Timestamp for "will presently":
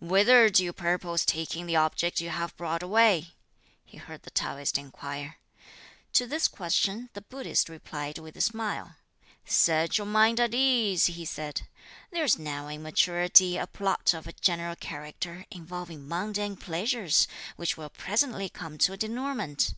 17.76-18.48